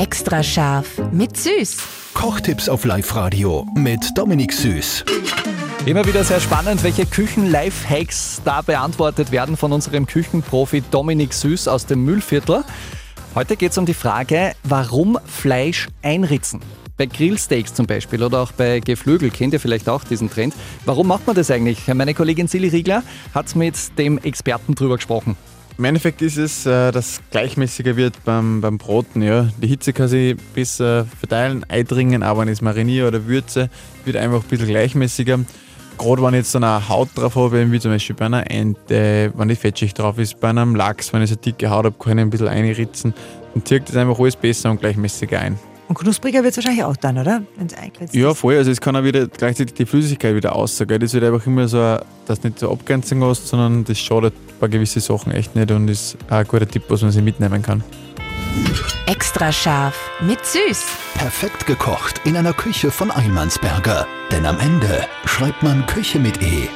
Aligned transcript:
Extra 0.00 0.42
scharf 0.42 0.96
mit 1.12 1.36
Süß. 1.36 1.76
Kochtipps 2.14 2.70
auf 2.70 2.86
Live-Radio 2.86 3.66
mit 3.74 4.00
Dominik 4.16 4.50
Süß. 4.50 5.04
Immer 5.84 6.06
wieder 6.06 6.24
sehr 6.24 6.40
spannend, 6.40 6.82
welche 6.82 7.04
Küchen-Life-Hacks 7.04 8.40
da 8.42 8.62
beantwortet 8.62 9.30
werden 9.30 9.58
von 9.58 9.72
unserem 9.74 10.06
Küchenprofi 10.06 10.82
Dominik 10.90 11.34
Süß 11.34 11.68
aus 11.68 11.84
dem 11.84 12.02
Müllviertel. 12.06 12.64
Heute 13.34 13.56
geht 13.56 13.72
es 13.72 13.78
um 13.78 13.84
die 13.84 13.92
Frage, 13.92 14.52
warum 14.64 15.18
Fleisch 15.26 15.88
einritzen. 16.00 16.60
Bei 16.96 17.04
Grillsteaks 17.04 17.74
zum 17.74 17.86
Beispiel 17.86 18.22
oder 18.22 18.40
auch 18.40 18.52
bei 18.52 18.80
Geflügel 18.80 19.28
kennt 19.28 19.52
ihr 19.52 19.60
vielleicht 19.60 19.90
auch 19.90 20.04
diesen 20.04 20.30
Trend. 20.30 20.54
Warum 20.86 21.08
macht 21.08 21.26
man 21.26 21.36
das 21.36 21.50
eigentlich? 21.50 21.88
Meine 21.88 22.14
Kollegin 22.14 22.48
Silly 22.48 22.68
Riegler 22.68 23.02
hat 23.34 23.54
mit 23.54 23.98
dem 23.98 24.16
Experten 24.16 24.74
drüber 24.74 24.96
gesprochen. 24.96 25.36
Im 25.80 25.84
Endeffekt 25.84 26.20
ist 26.20 26.36
es, 26.36 26.66
äh, 26.66 26.92
dass 26.92 27.22
gleichmäßiger 27.30 27.96
wird 27.96 28.22
beim, 28.26 28.60
beim 28.60 28.76
Broten. 28.76 29.22
Ja. 29.22 29.48
Die 29.62 29.66
Hitze 29.66 29.94
kann 29.94 30.08
sich 30.08 30.36
besser 30.52 31.06
verteilen, 31.18 31.64
eindringen, 31.70 32.22
aber 32.22 32.42
wenn 32.42 32.48
ich 32.48 32.58
es 32.58 32.60
mariniere 32.60 33.08
oder 33.08 33.26
würze, 33.26 33.70
wird 34.04 34.18
einfach 34.18 34.42
ein 34.42 34.46
bisschen 34.50 34.68
gleichmäßiger. 34.68 35.40
Gerade 35.96 36.22
wenn 36.22 36.34
ich 36.34 36.40
jetzt 36.40 36.54
dann 36.54 36.64
eine 36.64 36.86
Haut 36.86 37.08
drauf 37.14 37.34
habe, 37.34 37.72
wie 37.72 37.80
zum 37.80 37.92
Beispiel 37.92 38.14
bei 38.14 38.26
einer 38.26 38.50
Ente, 38.50 39.32
wenn 39.34 39.48
die 39.48 39.56
Fettschicht 39.56 39.98
drauf 39.98 40.18
ist, 40.18 40.38
bei 40.38 40.50
einem 40.50 40.74
Lachs, 40.74 41.14
wenn 41.14 41.22
ich 41.22 41.30
so 41.30 41.36
eine 41.36 41.40
dicke 41.40 41.70
Haut 41.70 41.86
habe, 41.86 41.96
kann 41.98 42.18
ich 42.18 42.24
ein 42.24 42.28
bisschen 42.28 42.48
einritzen. 42.48 43.14
Dann 43.54 43.64
zieht 43.64 43.88
das 43.88 43.96
einfach 43.96 44.20
alles 44.20 44.36
besser 44.36 44.70
und 44.70 44.80
gleichmäßiger 44.80 45.40
ein. 45.40 45.58
Und 45.90 45.96
knuspriger 45.98 46.44
wird 46.44 46.52
es 46.52 46.56
wahrscheinlich 46.58 46.84
auch 46.84 46.96
dann, 46.96 47.18
oder? 47.18 47.42
Wenn 47.56 47.66
es 47.66 47.74
eingeritzt 47.74 48.14
Ja, 48.14 48.32
voll. 48.32 48.56
Also 48.56 48.70
es 48.70 48.80
kann 48.80 48.94
auch 48.94 49.02
wieder 49.02 49.26
gleichzeitig 49.26 49.74
die 49.74 49.86
Flüssigkeit 49.86 50.36
wieder 50.36 50.50
rausgehen. 50.50 51.00
Das 51.00 51.12
wird 51.12 51.24
einfach 51.24 51.44
immer 51.48 51.66
so, 51.66 51.80
ein- 51.82 51.98
dass 52.26 52.44
nicht 52.44 52.60
so 52.60 52.70
Abgrenzung 52.70 53.24
hast, 53.24 53.48
sondern 53.48 53.82
das 53.82 53.98
schadet 53.98 54.32
bei 54.60 54.68
gewissen 54.68 55.00
Sachen 55.02 55.32
echt 55.32 55.56
nicht 55.56 55.68
und 55.72 55.88
ist 55.88 56.16
auch 56.28 56.36
ein 56.36 56.46
guter 56.46 56.68
Tipp, 56.68 56.84
was 56.90 57.02
man 57.02 57.10
sich 57.10 57.24
mitnehmen 57.24 57.60
kann. 57.60 57.82
Extra 59.06 59.50
scharf 59.50 59.96
mit 60.20 60.38
Süß. 60.46 60.84
Perfekt 61.14 61.66
gekocht 61.66 62.20
in 62.24 62.36
einer 62.36 62.52
Küche 62.52 62.92
von 62.92 63.10
Eilmannsberger. 63.10 64.06
Denn 64.30 64.46
am 64.46 64.60
Ende 64.60 65.04
schreibt 65.24 65.60
man 65.64 65.84
Küche 65.86 66.20
mit 66.20 66.40
E. 66.40 66.68